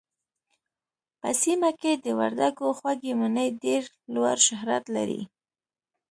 په 1.19 1.29
سيمه 1.41 1.69
کې 1.79 1.91
د 2.03 2.05
وردګو 2.19 2.67
خوږې 2.77 3.13
مڼې 3.19 3.47
ډېر 3.63 3.81
لوړ 4.13 4.37
شهرت 4.47 4.83
لري 4.95 5.21